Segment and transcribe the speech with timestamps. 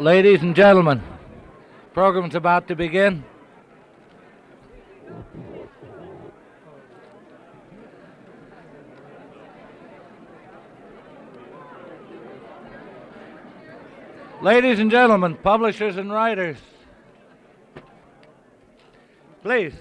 [0.00, 1.02] Ladies and gentlemen,
[1.92, 3.22] program's about to begin.
[14.42, 16.56] Ladies and gentlemen, publishers and writers,
[19.42, 19.74] please.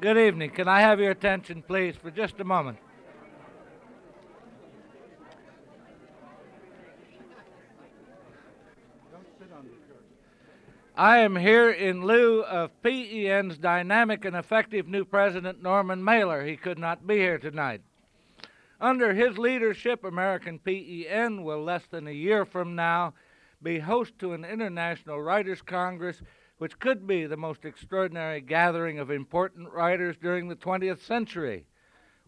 [0.00, 0.50] Good evening.
[0.50, 2.78] Can I have your attention, please, for just a moment?
[10.96, 16.44] I am here in lieu of PEN's dynamic and effective new president, Norman Mailer.
[16.44, 17.82] He could not be here tonight.
[18.80, 23.14] Under his leadership, American PEN will, less than a year from now,
[23.60, 26.22] be host to an International Writers' Congress,
[26.58, 31.66] which could be the most extraordinary gathering of important writers during the 20th century.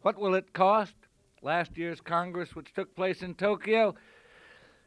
[0.02, 0.94] What will it cost?
[1.40, 3.94] Last year's Congress, which took place in Tokyo,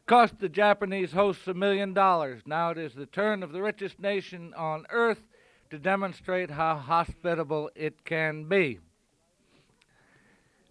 [0.06, 2.42] cost the Japanese hosts a million dollars.
[2.44, 5.22] Now it is the turn of the richest nation on earth
[5.70, 8.80] to demonstrate how hospitable it can be.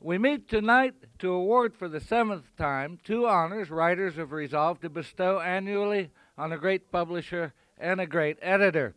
[0.03, 4.89] We meet tonight to award for the seventh time two honors writers have resolved to
[4.89, 8.95] bestow annually on a great publisher and a great editor.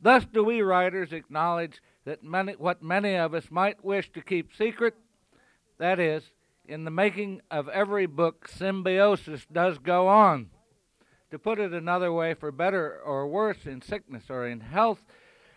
[0.00, 4.54] Thus do we writers acknowledge that many, what many of us might wish to keep
[4.54, 4.94] secret,
[5.78, 6.22] that is,
[6.64, 10.50] in the making of every book, symbiosis does go on.
[11.32, 15.02] To put it another way, for better or worse, in sickness or in health,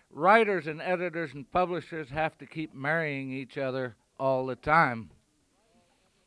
[0.09, 5.09] writers and editors and publishers have to keep marrying each other all the time.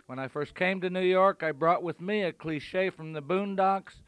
[0.07, 3.23] When I first came to New York, I brought with me a cliche from the
[3.23, 4.03] Boondocks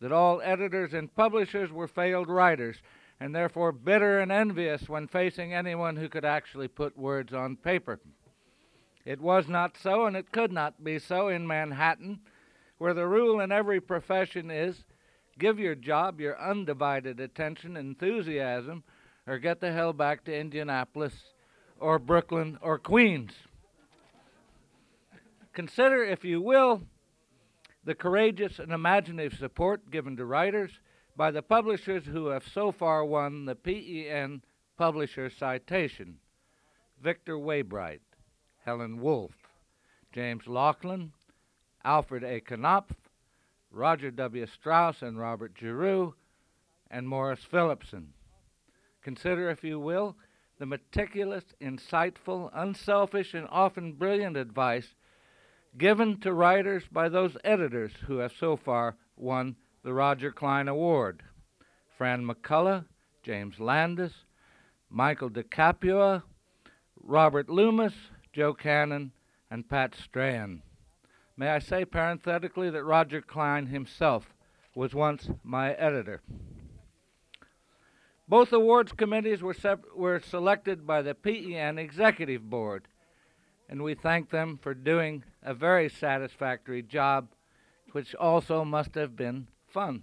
[0.00, 2.78] that all editors and publishers were failed writers,
[3.20, 8.00] and therefore bitter and envious when facing anyone who could actually put words on paper.
[9.04, 12.18] It was not so, and it could not be so in Manhattan,
[12.78, 14.82] where the rule in every profession is
[15.38, 18.82] give your job your undivided attention, enthusiasm,
[19.28, 21.14] or get the hell back to Indianapolis
[21.80, 23.32] or Brooklyn or Queens.
[25.52, 26.82] Consider, if you will,
[27.84, 30.70] the courageous and imaginative support given to writers
[31.16, 34.42] by the publishers who have so far won the PEN
[34.76, 36.16] Publisher Citation
[37.02, 38.00] Victor Weybright,
[38.64, 39.32] Helen Wolff,
[40.12, 41.12] James Laughlin,
[41.84, 42.40] Alfred A.
[42.40, 42.94] Knopf,
[43.70, 44.46] Roger W.
[44.46, 46.14] Straus and Robert Giroux,
[46.90, 48.12] and Morris Philipson.
[49.02, 50.16] Consider, if you will,
[50.58, 54.94] the meticulous, insightful, unselfish, and often brilliant advice
[55.76, 61.22] given to writers by those editors who have so far won the Roger Klein Award.
[61.96, 62.84] Fran McCullough,
[63.22, 64.12] James Landis,
[64.90, 66.22] Michael DeCapua,
[66.96, 67.94] Robert Loomis,
[68.32, 69.10] Joe Kanon,
[69.50, 70.62] and Pat Strachan.
[71.36, 74.34] May I say parenthetically that Roger Klein himself
[74.74, 76.20] was once my editor.
[78.28, 82.86] Both awards committees were, sep- were selected by the PEN Executive Board,
[83.70, 87.28] and we thank them for doing a very satisfactory job,
[87.92, 90.02] which also must have been fun.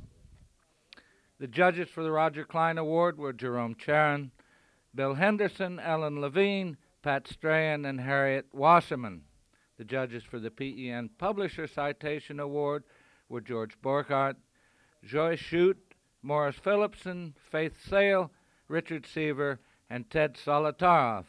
[1.40, 4.32] The judges for the Roger Klein Award were Jerome Charyn,
[4.96, 9.22] Bill Henderson, Ellen Levine, Pat Strachan, and Harriet Wasserman.
[9.78, 12.86] The judges for the PEN Publisher Citation Award
[13.30, 14.38] were George Borchardt,
[15.04, 15.85] Joy Shute,
[16.26, 18.32] Morris Philipson, Faith Sale,
[18.68, 19.60] Richard Seaver,
[19.92, 21.26] and Ted Solotaroff.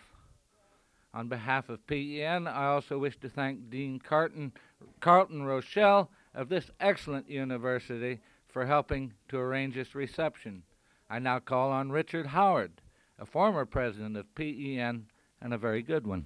[1.13, 4.53] On behalf of PEN, I also wish to thank Dean Carton,
[5.01, 10.63] Carlton Rochelle of this excellent university for helping to arrange this reception.
[11.11, 12.81] I now call on Richard Howard,
[13.19, 15.09] a former president of PEN
[15.43, 16.25] and a very good one.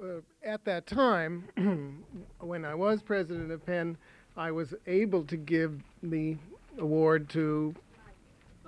[0.00, 1.48] Uh, at that time,
[2.38, 3.96] when I was president of PEN,
[4.36, 6.36] I was able to give the
[6.78, 7.74] award to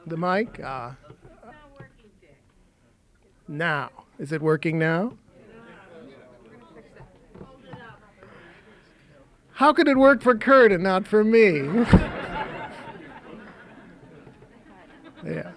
[0.07, 0.59] the mic.
[0.59, 0.91] Uh,
[3.47, 5.13] now, is it working now?
[9.53, 11.59] How could it work for Kurt and not for me?
[15.25, 15.50] yeah.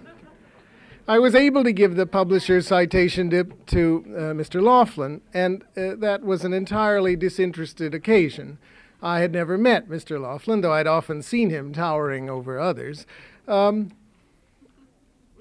[1.06, 4.62] I was able to give the publisher's citation to, to uh, Mr.
[4.62, 8.56] Laughlin, and uh, that was an entirely disinterested occasion.
[9.02, 10.18] I had never met Mr.
[10.18, 13.06] Laughlin, though I'd often seen him towering over others.
[13.46, 13.92] Um,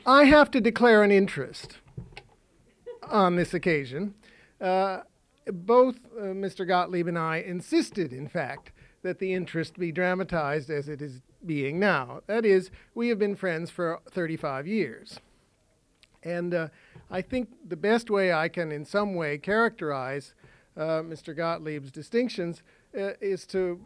[0.06, 1.77] I have to declare an interest
[3.10, 4.15] on this occasion.
[4.60, 5.04] Uh,
[5.48, 6.68] both uh, Mr.
[6.68, 11.80] Gottlieb and I insisted, in fact, that the interest be dramatized as it is being
[11.80, 12.19] now.
[12.27, 15.21] That is, we have been friends for 35 years.
[16.24, 16.68] And uh,
[17.12, 20.34] I think the best way I can, in some way, characterize
[20.75, 21.36] uh, Mr.
[21.36, 22.64] Gottlieb's distinctions
[22.98, 23.80] uh, is to,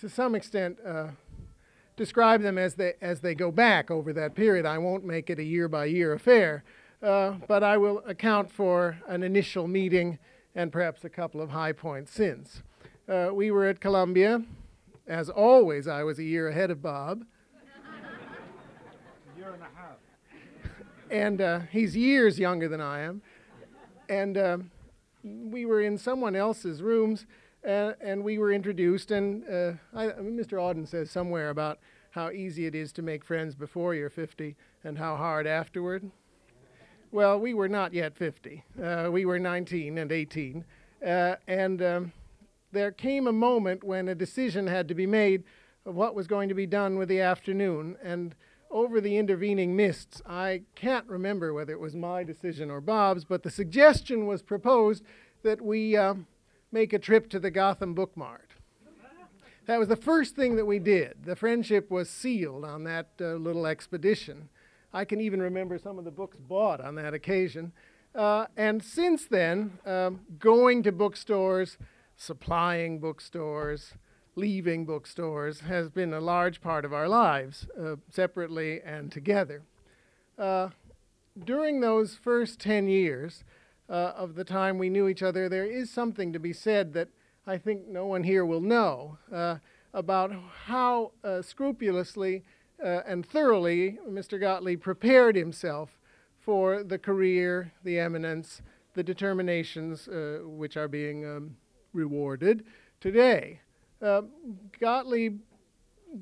[0.00, 1.08] to some extent, uh,
[1.96, 4.66] describe them as they, as they go back over that period.
[4.66, 6.64] I won't make it a year by year affair,
[7.02, 10.18] uh, but I will account for an initial meeting
[10.54, 12.62] and perhaps a couple of high points since.
[13.08, 14.42] Uh, we were at Columbia.
[15.06, 17.24] As always, I was a year ahead of Bob.
[19.36, 19.96] Year and a half.
[21.10, 23.22] And uh, he's years younger than I am.
[24.08, 24.70] And um
[25.24, 27.26] we were in someone else's rooms,
[27.66, 29.10] uh, and we were introduced.
[29.10, 30.58] And uh, I, I Mr.
[30.58, 31.78] Auden says somewhere about
[32.10, 36.10] how easy it is to make friends before you're 50 and how hard afterward.
[37.10, 38.64] Well, we were not yet 50.
[38.82, 40.64] Uh, we were 19 and 18.
[41.04, 42.12] Uh, and um,
[42.72, 45.44] there came a moment when a decision had to be made
[45.86, 47.96] of what was going to be done with the afternoon.
[48.02, 48.34] And
[48.70, 53.42] over the intervening mists, I can't remember whether it was my decision or Bob's, but
[53.42, 55.02] the suggestion was proposed
[55.42, 56.14] that we uh,
[56.72, 58.52] make a trip to the Gotham Book Mart.
[59.66, 61.24] That was the first thing that we did.
[61.24, 64.48] The friendship was sealed on that uh, little expedition.
[64.94, 67.72] I can even remember some of the books bought on that occasion.
[68.14, 71.76] Uh, and since then, um, going to bookstores,
[72.16, 73.92] supplying bookstores,
[74.38, 79.62] leaving bookstores has been a large part of our lives, uh, separately and together.
[80.38, 80.68] Uh,
[81.44, 83.42] during those first 10 years
[83.90, 87.08] uh, of the time we knew each other, there is something to be said that
[87.48, 89.56] I think no one here will know uh,
[89.92, 90.32] about
[90.66, 92.44] how uh, scrupulously
[92.82, 94.38] uh, and thoroughly Mr.
[94.38, 95.98] Gottlieb prepared himself
[96.38, 98.62] for the career, the eminence,
[98.94, 100.08] the determinations
[100.42, 101.56] which are being um,
[101.92, 102.64] rewarded
[103.00, 103.60] today.
[104.00, 104.22] Uh,
[104.78, 105.40] Gottlieb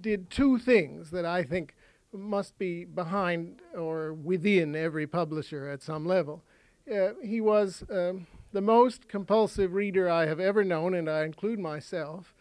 [0.00, 1.74] did two things that I think
[2.12, 6.42] must be behind or within every publisher at some level.
[6.90, 11.58] Uh, he was um, the most compulsive reader I have ever known, and I include
[11.58, 12.34] myself.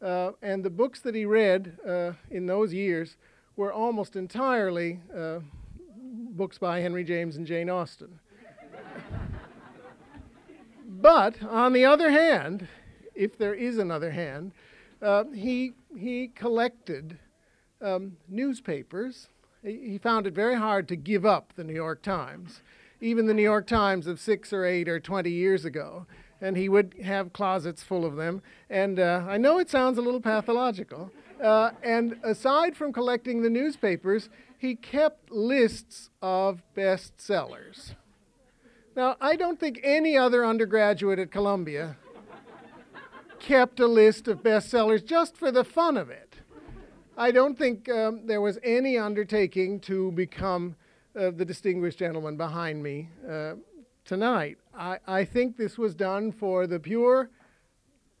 [0.00, 3.16] Uh, and the books that he read uh, in those years
[3.56, 5.40] were almost entirely uh,
[5.96, 8.20] books by Henry James and Jane Austen.
[10.88, 12.68] but on the other hand,
[13.14, 14.52] if there is another hand,
[15.02, 17.18] uh, he, he collected
[17.80, 19.28] um, newspapers.
[19.62, 22.62] He, found it very hard to give up the New York Times,
[23.00, 26.06] even the New York Times of six or eight or 20 years ago.
[26.40, 28.42] And he would have closets full of them.
[28.70, 31.10] And uh, I know it sounds a little pathological.
[31.42, 34.28] Uh, and aside from collecting the newspapers,
[34.58, 37.94] he kept lists of bestsellers.
[38.96, 41.96] Now, I don't think any other undergraduate at Columbia
[43.40, 46.34] kept a list of bestsellers just for the fun of it.
[47.16, 50.76] I don't think um, there was any undertaking to become
[51.18, 53.54] uh, the distinguished gentleman behind me uh,
[54.04, 54.58] tonight.
[54.76, 57.30] I, I think this was done for the pure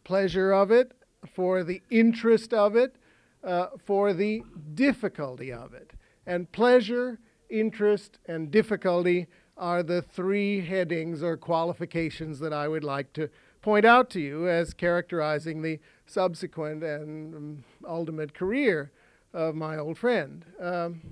[0.02, 0.92] pleasure of it,
[1.32, 2.96] for the interest of it,
[3.44, 4.42] uh, for the
[4.74, 5.92] difficulty of it.
[6.26, 13.12] And pleasure, interest, and difficulty are the three headings or qualifications that I would like
[13.14, 13.28] to
[13.68, 18.90] point out to you as characterizing the subsequent and um, ultimate career
[19.34, 20.42] of my old friend.
[20.58, 21.02] Um,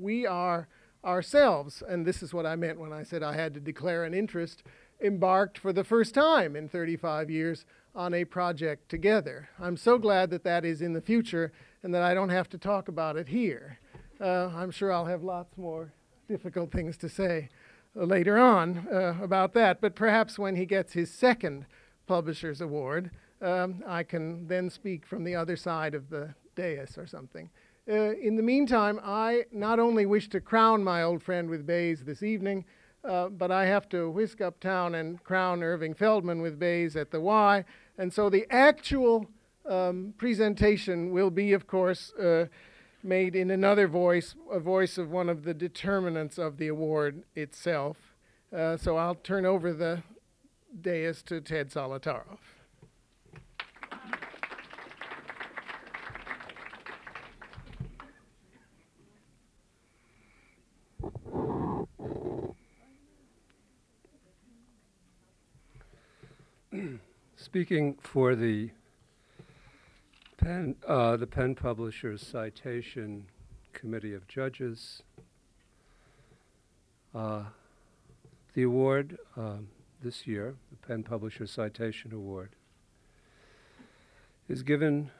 [0.00, 0.66] we are
[1.04, 4.14] ourselves, and this is what I meant when I said I had to declare an
[4.14, 4.62] interest,
[5.04, 9.50] embarked for the first time in 35 years on a project together.
[9.60, 11.52] I'm so glad that that is in the future
[11.82, 13.78] and that I don't have to talk about it here.
[14.18, 15.92] Uh, I'm sure I'll have lots more
[16.28, 17.50] difficult things to say
[17.94, 21.66] later on uh, about that, but perhaps when he gets his second
[22.10, 27.06] Publishers Award, um, I can then speak from the other side of the dais or
[27.06, 27.48] something.
[27.88, 32.02] Uh, in the meantime, I not only wish to crown my old friend with bays
[32.02, 32.64] this evening,
[33.04, 37.20] uh, but I have to whisk uptown and crown Irving Feldman with bays at the
[37.20, 37.64] Y.
[37.96, 39.30] And so the actual
[39.64, 42.46] um, presentation will be, of course, uh,
[43.04, 48.16] made in another voice, a voice of one of the determinants of the award itself.
[48.52, 50.02] Uh, so I'll turn over the
[50.80, 52.38] dais to Ted Solotaroff.
[67.36, 68.70] Speaking for the
[70.36, 73.26] PEN, uh, the PEN Publishers Citation
[73.72, 75.02] Committee of Judges,
[77.12, 77.42] uh,
[78.54, 79.18] the award.
[79.36, 79.66] Um,
[80.02, 82.50] this year, the PEN Publishers Citation Award,
[84.48, 85.10] is given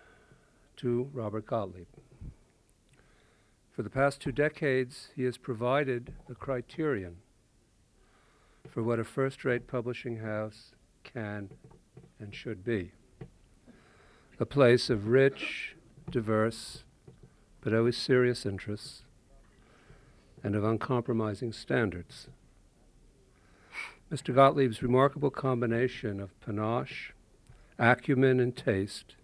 [0.76, 1.86] to Robert Gottlieb.
[3.70, 7.16] For the past two decades, he has provided the criterion
[8.68, 10.72] for what a first rate publishing house
[11.02, 11.50] can
[12.18, 12.92] and should be
[14.38, 15.76] a place of rich,
[16.10, 16.84] diverse,
[17.60, 19.02] but always serious interests,
[20.42, 22.28] and of uncompromising standards.
[24.10, 24.34] Mr.
[24.34, 27.12] Gottlieb's remarkable combination of panache,
[27.78, 29.14] acumen, and taste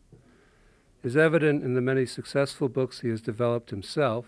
[1.03, 4.27] is evident in the many successful books he has developed himself,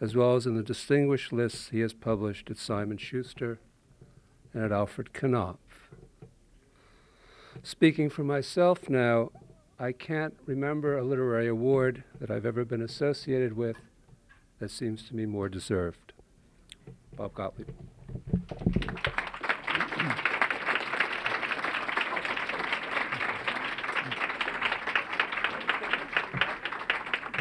[0.00, 3.58] as well as in the distinguished lists he has published at Simon Schuster
[4.52, 5.58] and at Alfred Knopf.
[7.62, 9.30] Speaking for myself now,
[9.78, 13.76] I can't remember a literary award that I've ever been associated with
[14.58, 16.12] that seems to me more deserved.
[17.16, 17.68] Bob Gottlieb.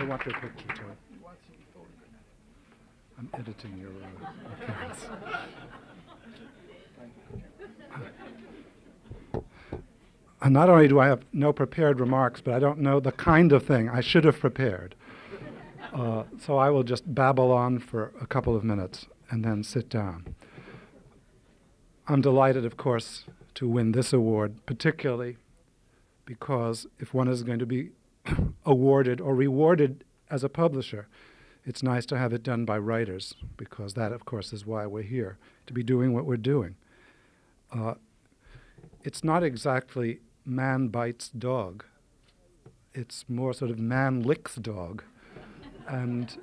[0.09, 0.83] Want picture.
[3.19, 5.05] I'm editing your uh, appearance.
[10.41, 13.51] And not only do I have no prepared remarks, but I don't know the kind
[13.51, 14.95] of thing I should have prepared.
[15.93, 19.89] Uh, so I will just babble on for a couple of minutes and then sit
[19.89, 20.35] down.
[22.07, 23.25] I'm delighted, of course,
[23.55, 25.37] to win this award, particularly
[26.25, 27.89] because if one is going to be
[28.65, 31.07] awarded or rewarded as a publisher,
[31.65, 35.03] it's nice to have it done by writers, because that, of course, is why we're
[35.03, 36.75] here, to be doing what we're doing.
[37.71, 37.95] Uh,
[39.03, 41.85] it's not exactly man bites dog,
[42.93, 45.03] it's more sort of man licks dog.
[45.87, 46.37] and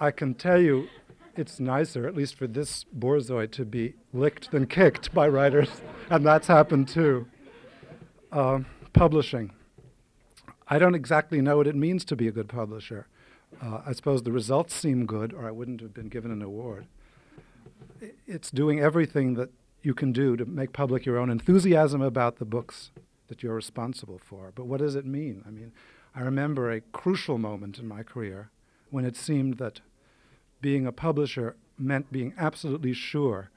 [0.00, 0.88] I can tell you,
[1.36, 5.68] it's nicer, at least for this borzoi, to be licked than kicked by writers,
[6.10, 7.26] and that's happened too.
[8.32, 8.60] Uh,
[8.92, 9.52] publishing.
[10.68, 13.06] I don't exactly know what it means to be a good publisher.
[13.62, 16.86] Uh, I suppose the results seem good, or I wouldn't have been given an award.
[18.26, 19.50] It's doing everything that
[19.82, 22.90] you can do to make public your own enthusiasm about the books
[23.28, 24.52] that you're responsible for.
[24.54, 25.44] But what does it mean?
[25.46, 25.72] I mean,
[26.14, 28.50] I remember a crucial moment in my career
[28.90, 29.80] when it seemed that
[30.60, 33.50] being a publisher meant being absolutely sure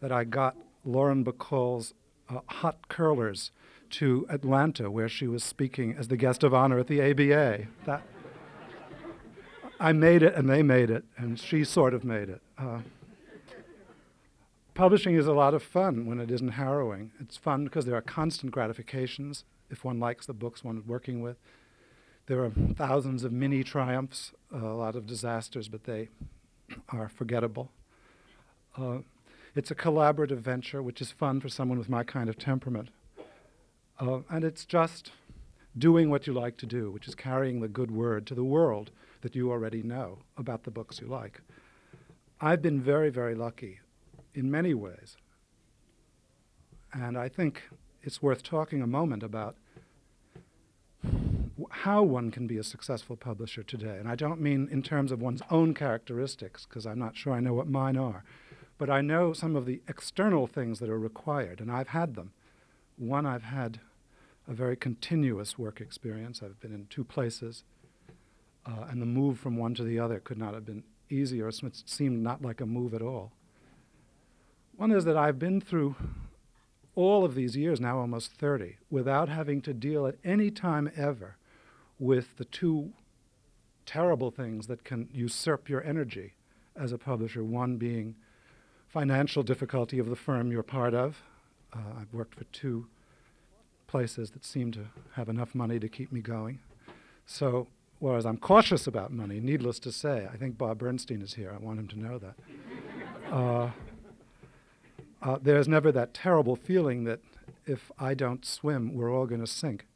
[0.00, 1.94] that I got Lauren Bacall's
[2.28, 3.50] uh, Hot Curlers
[3.92, 7.66] to Atlanta, where she was speaking as the guest of honor at the ABA.
[7.86, 8.02] That
[9.78, 12.40] I made it, and they made it, and she sort of made it.
[12.56, 12.80] Uh,
[14.74, 17.10] publishing is a lot of fun when it isn't harrowing.
[17.18, 21.20] It's fun because there are constant gratifications if one likes the books one is working
[21.20, 21.36] with.
[22.26, 26.08] There are thousands of mini triumphs, uh, a lot of disasters, but they
[26.90, 27.72] are forgettable.
[28.78, 28.98] Uh,
[29.56, 32.90] it's a collaborative venture, which is fun for someone with my kind of temperament.
[34.00, 35.12] Uh, and it's just
[35.76, 38.90] doing what you like to do, which is carrying the good word to the world
[39.22, 41.40] that you already know about the books you like.
[42.40, 43.80] I've been very, very lucky
[44.34, 45.16] in many ways.
[46.92, 47.62] And I think
[48.02, 49.56] it's worth talking a moment about
[51.70, 53.96] how one can be a successful publisher today.
[53.98, 57.40] And I don't mean in terms of one's own characteristics, because I'm not sure I
[57.40, 58.24] know what mine are.
[58.76, 62.32] But I know some of the external things that are required, and I've had them.
[62.96, 63.80] One, I've had
[64.48, 66.42] a very continuous work experience.
[66.42, 67.64] I've been in two places,
[68.66, 71.48] uh, and the move from one to the other could not have been easier.
[71.48, 73.32] It seemed not like a move at all.
[74.76, 75.96] One is that I've been through
[76.94, 81.36] all of these years, now almost 30, without having to deal at any time ever
[81.98, 82.92] with the two
[83.86, 86.34] terrible things that can usurp your energy
[86.76, 87.44] as a publisher.
[87.44, 88.16] One being
[88.88, 91.22] financial difficulty of the firm you're part of.
[91.72, 92.86] Uh, I've worked for two
[93.86, 96.60] places that seem to have enough money to keep me going.
[97.26, 101.52] So, whereas I'm cautious about money, needless to say, I think Bob Bernstein is here.
[101.54, 102.34] I want him to know that.
[103.30, 103.70] Uh,
[105.22, 107.20] uh, there's never that terrible feeling that
[107.66, 109.86] if I don't swim, we're all going to sink.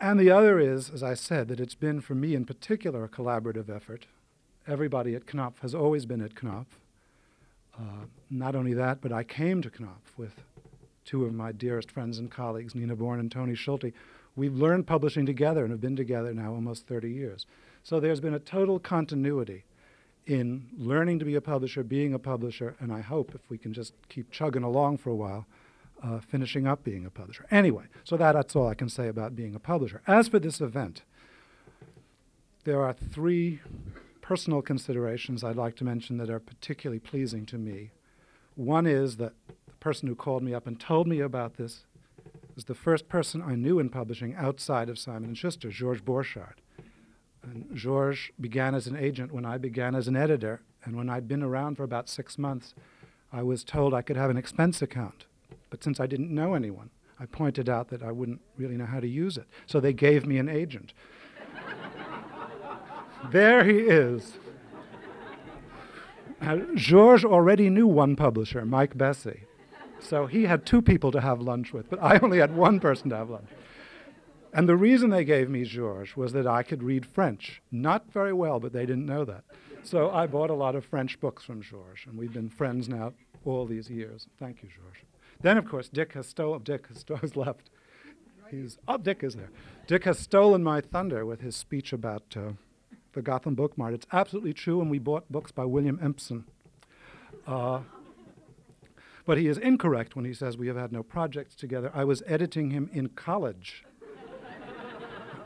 [0.00, 3.08] And the other is, as I said, that it's been for me in particular a
[3.08, 4.06] collaborative effort.
[4.66, 6.78] Everybody at Knopf has always been at Knopf.
[7.78, 10.42] Uh, not only that, but I came to Knopf with
[11.04, 13.92] two of my dearest friends and colleagues, Nina Bourne and Tony Schulte.
[14.36, 17.46] We've learned publishing together and have been together now almost 30 years.
[17.82, 19.64] So there's been a total continuity
[20.26, 23.72] in learning to be a publisher, being a publisher, and I hope if we can
[23.72, 25.46] just keep chugging along for a while,
[26.02, 27.46] uh, finishing up being a publisher.
[27.50, 30.00] Anyway, so that, that's all I can say about being a publisher.
[30.06, 31.02] As for this event,
[32.64, 33.60] there are three
[34.24, 37.90] personal considerations I'd like to mention that are particularly pleasing to me.
[38.54, 39.34] One is that
[39.66, 41.84] the person who called me up and told me about this
[42.54, 46.56] was the first person I knew in publishing outside of Simon Schuster, Georges Borchardt.
[47.42, 47.78] And
[48.40, 51.76] began as an agent when I began as an editor, and when I'd been around
[51.76, 52.74] for about six months,
[53.30, 55.26] I was told I could have an expense account.
[55.68, 56.88] But since I didn't know anyone,
[57.20, 59.48] I pointed out that I wouldn't really know how to use it.
[59.66, 60.94] So they gave me an agent.
[63.30, 64.34] There he is.
[66.40, 69.44] Uh, Georges already knew one publisher, Mike Bessie.
[70.00, 73.08] So he had two people to have lunch with, but I only had one person
[73.10, 73.48] to have lunch.
[74.52, 77.62] And the reason they gave me Georges was that I could read French.
[77.72, 79.44] Not very well, but they didn't know that.
[79.82, 83.14] So I bought a lot of French books from Georges, and we've been friends now
[83.44, 84.28] all these years.
[84.38, 85.04] Thank you, Georges.
[85.40, 86.62] Then, of course, Dick has stolen.
[86.62, 87.70] Dick has, sto- has left.
[88.50, 89.50] He's oh, Dick is there.
[89.86, 92.52] Dick has stolen my thunder with his speech about uh,
[93.14, 93.94] the Gotham Book Mart.
[93.94, 96.44] It's absolutely true, and we bought books by William Empson.
[97.46, 97.80] Uh,
[99.26, 101.90] but he is incorrect when he says we have had no projects together.
[101.94, 103.84] I was editing him in college.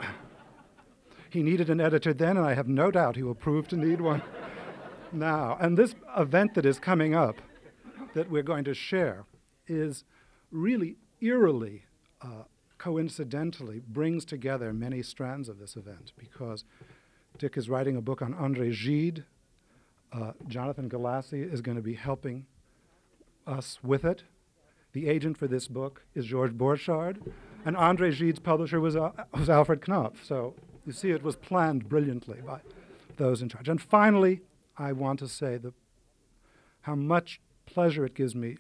[1.31, 4.01] he needed an editor then, and I have no doubt he will prove to need
[4.01, 4.23] one
[5.13, 5.57] now.
[5.61, 7.41] And this event that is coming up
[8.15, 9.25] that we're going to share
[9.67, 10.05] is
[10.51, 11.85] really eerily,
[12.21, 12.45] uh,
[12.79, 16.65] coincidentally, brings together many strands of this event because
[17.37, 19.25] Dick is writing a book on Andre Gide.
[20.13, 22.47] Uh, Jonathan Galassi is going to be helping
[23.47, 24.25] us with it.
[24.93, 27.19] The agent for this book is George Borchardt,
[27.65, 30.25] and Andre Gide's publisher was, uh, was Alfred Knopf.
[30.25, 30.55] So
[30.87, 32.61] you see, it was planned brilliantly by
[33.17, 33.69] those in charge.
[33.69, 34.41] And finally,
[34.77, 35.75] I want to say the,
[36.83, 38.57] how much pleasure it gives me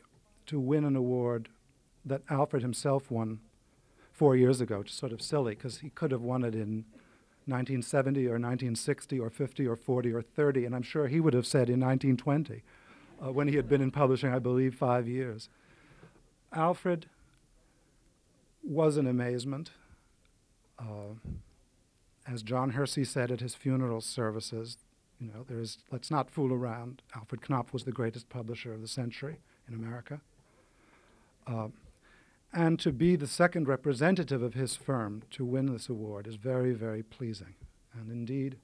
[0.46, 1.48] to win an award
[2.04, 3.40] that Alfred himself won
[4.12, 6.84] four years ago, which is sort of silly because he could have won it in
[7.48, 11.46] 1970 or 1960 or 50 or 40 or 30, and I'm sure he would have
[11.46, 12.62] said in 1920
[13.20, 15.48] uh, when he had been in publishing, I believe, five years.
[16.52, 17.06] Alfred
[18.62, 19.70] was an amazement.
[20.78, 21.14] Uh,
[22.26, 24.76] as John Hersey said at his funeral services,
[25.20, 27.02] you know, there is, let's not fool around.
[27.14, 30.20] Alfred Knopf was the greatest publisher of the century in America.
[31.46, 31.68] Uh,
[32.52, 36.72] and to be the second representative of his firm to win this award is very,
[36.72, 37.54] very pleasing.
[37.92, 38.56] And indeed,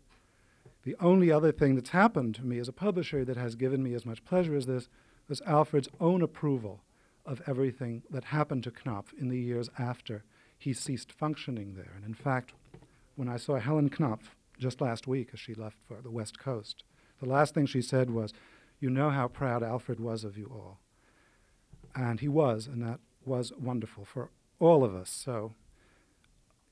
[0.84, 3.94] the only other thing that's happened to me as a publisher that has given me
[3.94, 4.88] as much pleasure as this
[5.28, 6.82] was Alfred's own approval
[7.24, 10.24] of everything that happened to Knopf in the years after
[10.58, 11.92] he ceased functioning there.
[11.96, 12.52] And in fact,
[13.16, 16.84] when I saw Helen Knopf just last week as she left for the West Coast,
[17.20, 18.32] the last thing she said was,
[18.80, 20.80] You know how proud Alfred was of you all.
[21.94, 25.10] And he was, and that was wonderful for all of us.
[25.10, 25.54] So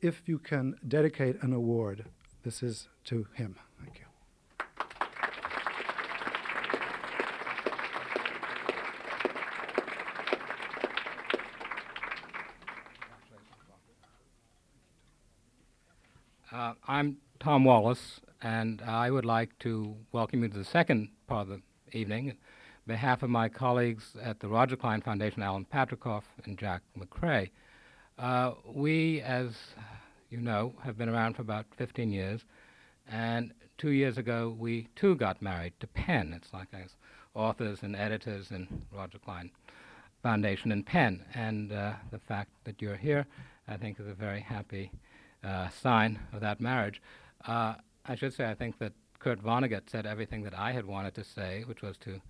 [0.01, 2.07] if you can dedicate an award,
[2.43, 3.57] this is to him.
[3.81, 4.07] Thank you.
[16.53, 21.49] Uh, I'm Tom Wallace, and I would like to welcome you to the second part
[21.49, 22.37] of the evening.
[22.87, 27.51] Behalf of my colleagues at the Roger Klein Foundation, Alan Patricof and Jack Macrae,
[28.19, 29.57] uh, we, as
[30.31, 32.45] you know, have been around for about 15 years,
[33.09, 36.33] and two years ago we too got married to PEN.
[36.33, 36.97] It's like us
[37.35, 39.51] authors and editors in Roger Klein
[40.23, 43.27] Foundation and PEN, and uh, the fact that you're here,
[43.69, 44.91] I think, is a very happy
[45.43, 47.01] uh, sign of that marriage.
[47.47, 47.75] Uh,
[48.07, 51.25] I should say, I think that Kurt Vonnegut said everything that I had wanted to
[51.25, 52.21] say, which was to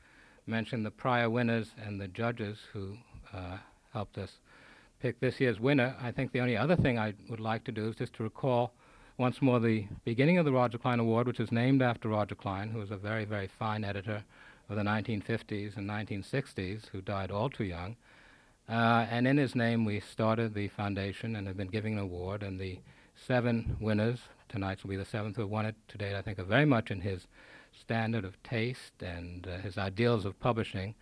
[0.47, 2.97] mention the prior winners and the judges who
[3.33, 3.59] uh,
[3.93, 4.39] helped us
[5.01, 5.97] pick this year's winner.
[6.01, 8.73] I think the only other thing I would like to do is just to recall
[9.19, 12.71] once more the beginning of the Roger Klein Award, which is named after Roger Klein,
[12.71, 14.25] who was a very, very fine editor
[14.69, 17.97] of the 1950s and 1960s, who died all too young.
[18.69, 22.43] Uh, and in his name, we started the foundation and have been giving an award.
[22.43, 22.79] And the
[23.15, 26.39] seven winners, tonight will be the seventh who have won it to date, I think
[26.39, 27.27] are very much in his
[27.79, 30.95] standard of taste and uh, his ideals of publishing.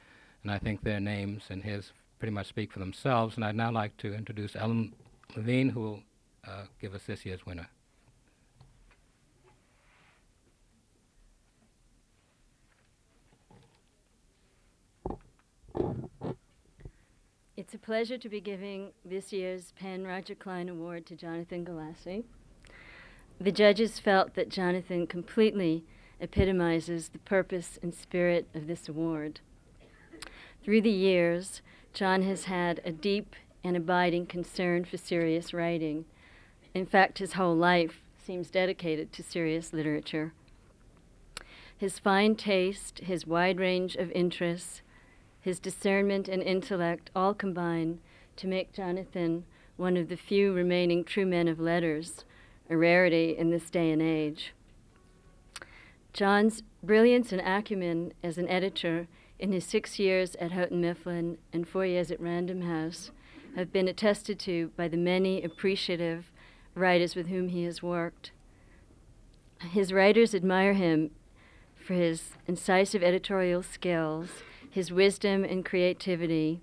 [0.43, 3.37] And I think their names and his pretty much speak for themselves.
[3.37, 4.95] And I'd now like to introduce Ellen
[5.37, 6.03] Levine, who will
[6.47, 7.69] uh, give us this year's winner.
[17.57, 22.25] It's a pleasure to be giving this year's PEN Roger Klein Award to Jonathan Galassi.
[23.39, 25.85] The judges felt that Jonathan completely
[26.21, 29.41] epitomizes the purpose and spirit of this award.
[30.63, 36.05] Through the years, John has had a deep and abiding concern for serious writing.
[36.75, 40.33] In fact, his whole life seems dedicated to serious literature.
[41.77, 44.83] His fine taste, his wide range of interests,
[45.41, 48.01] his discernment and intellect all combine
[48.37, 49.45] to make Jonathan
[49.77, 52.25] one of the few remaining true men of letters,
[52.69, 54.53] a rarity in this day and age.
[56.21, 61.67] John's brilliance and acumen as an editor in his six years at Houghton Mifflin and
[61.67, 63.11] four years at Random House
[63.57, 66.31] have been attested to by the many appreciative
[66.75, 68.33] writers with whom he has worked.
[69.71, 71.11] His writers admire him
[71.75, 74.29] for his incisive editorial skills,
[74.69, 76.61] his wisdom and creativity,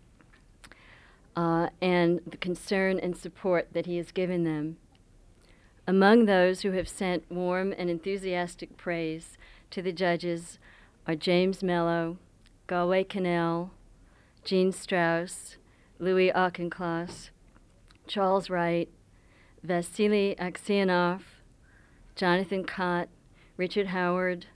[1.35, 4.77] uh, and the concern and support that he has given them.
[5.89, 9.37] Among those who have sent warm and enthusiastic praise
[9.71, 10.59] to the judges
[11.07, 12.17] are James Mellow,
[12.67, 13.69] Galway Kinnell,
[14.43, 15.55] Jean Strouse,
[15.97, 17.29] Louis Auchincloss,
[18.05, 18.89] Charles Wright,
[19.63, 21.21] Vasily Aksionov,
[22.17, 23.07] Jonathan Cott,
[23.55, 24.47] Richard Howard,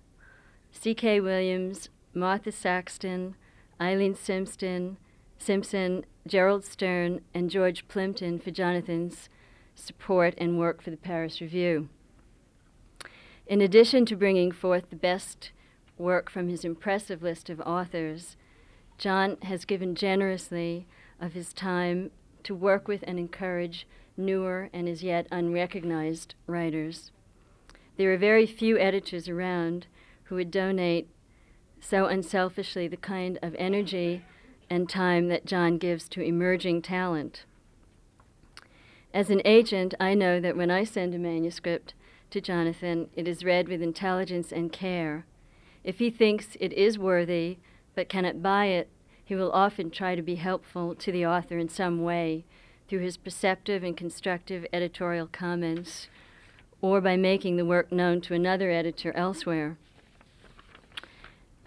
[0.74, 1.22] C.K.
[1.22, 3.36] Williams, Martha Saxton,
[3.80, 4.98] Eileen Simpson,
[5.38, 9.30] Simpson, Gerald Stern, and George Plimpton for Jonathan's
[9.76, 11.90] support and work for the Paris Review.
[13.48, 15.52] In addition to bringing forth the best
[15.98, 18.36] work from his impressive list of authors,
[18.98, 20.88] John has given generously
[21.20, 22.12] of his time
[22.44, 27.12] to work with and encourage newer and as yet unrecognized writers.
[27.98, 29.88] There are very few editors around
[30.24, 31.10] who would donate
[31.80, 34.24] so unselfishly the kind of energy
[34.70, 37.44] and time that John gives to emerging talent.
[39.14, 41.94] As an agent, I know that when I send a manuscript
[42.30, 45.26] to Jonathan, it is read with intelligence and care.
[45.84, 47.58] If he thinks it is worthy
[47.94, 48.90] but cannot buy it,
[49.24, 52.46] he will often try to be helpful to the author in some way
[52.88, 56.08] through his perceptive and constructive editorial comments
[56.82, 59.78] or by making the work known to another editor elsewhere.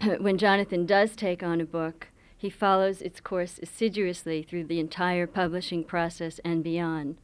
[0.19, 5.27] when Jonathan does take on a book, he follows its course assiduously through the entire
[5.27, 7.17] publishing process and beyond,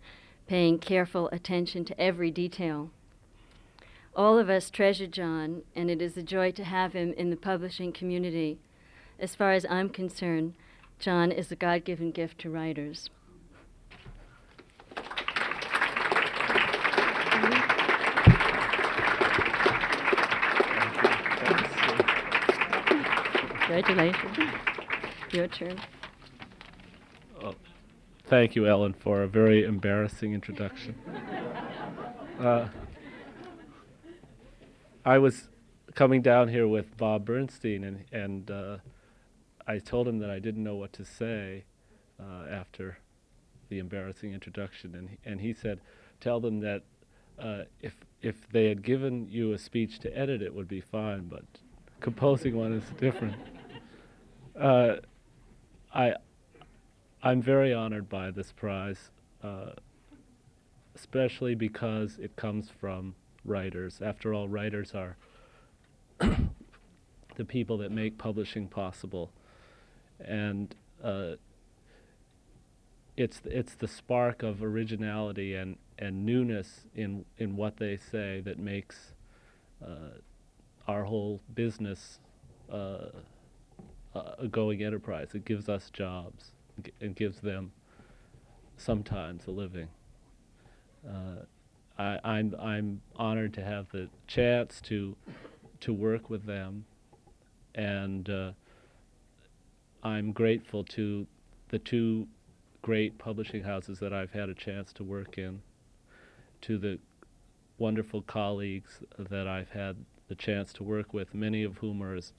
[0.47, 2.89] paying careful attention to every detail.
[4.15, 7.37] All of us treasure John, and it is a joy to have him in the
[7.37, 8.57] publishing community.
[9.19, 10.53] As far as I'm concerned,
[10.99, 13.09] John is a God given gift to writers.
[23.67, 24.70] Congratulations.
[25.31, 25.79] Your turn.
[28.31, 30.95] Thank you, Ellen, for a very embarrassing introduction.
[32.39, 32.69] uh,
[35.03, 35.49] I was
[35.95, 38.77] coming down here with Bob Bernstein, and, and uh,
[39.67, 41.65] I told him that I didn't know what to say
[42.21, 42.99] uh, after
[43.67, 45.81] the embarrassing introduction, and he, and he said,
[46.21, 46.83] "Tell them that
[47.37, 51.27] uh, if if they had given you a speech to edit, it would be fine,
[51.27, 51.43] but
[51.99, 53.35] composing one is different."
[55.93, 56.15] I
[57.23, 59.11] I'm very honored by this prize,
[59.43, 59.71] uh,
[60.95, 64.01] especially because it comes from writers.
[64.01, 65.17] After all, writers are
[66.19, 69.31] the people that make publishing possible,
[70.19, 70.73] and
[71.03, 71.33] uh,
[73.17, 78.57] it's it's the spark of originality and, and newness in in what they say that
[78.57, 79.13] makes
[79.85, 80.17] uh,
[80.87, 82.19] our whole business
[82.71, 83.09] uh,
[84.13, 85.29] a going enterprise.
[85.33, 86.51] It gives us jobs
[86.99, 87.71] and gives them
[88.77, 89.87] sometimes a living.
[91.07, 91.43] Uh,
[91.97, 95.15] I, I'm I'm honored to have the chance to
[95.81, 96.85] to work with them,
[97.75, 98.51] and uh,
[100.03, 101.27] I'm grateful to
[101.69, 102.27] the two
[102.81, 105.61] great publishing houses that I've had a chance to work in,
[106.61, 106.99] to the
[107.77, 109.97] wonderful colleagues that I've had
[110.27, 112.33] the chance to work with, many of whom are as,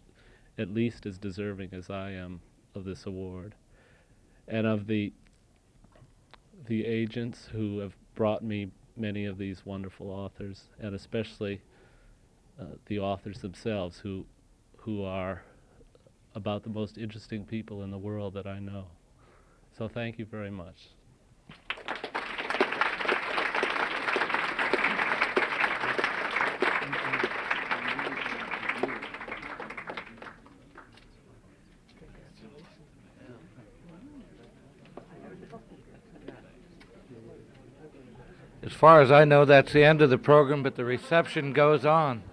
[0.59, 2.41] at least as deserving as I am
[2.75, 3.55] of this award
[4.49, 5.13] and of the
[6.67, 11.61] the agents who have brought me many of these wonderful authors, and especially
[12.61, 14.25] uh, the authors themselves, who
[14.77, 15.43] who are
[16.35, 18.87] about the most interesting people in the world that I know.
[19.77, 20.89] So thank you very much.
[38.83, 42.25] Far as I know, that's the end of the program, but the reception goes on.